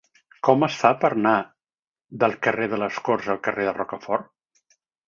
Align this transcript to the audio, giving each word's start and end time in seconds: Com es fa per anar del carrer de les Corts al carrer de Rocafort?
Com 0.47 0.63
es 0.67 0.77
fa 0.83 0.91
per 1.03 1.11
anar 1.17 1.35
del 2.25 2.35
carrer 2.49 2.71
de 2.75 2.83
les 2.87 3.01
Corts 3.11 3.33
al 3.37 3.43
carrer 3.51 3.71
de 3.71 3.79
Rocafort? 3.81 4.33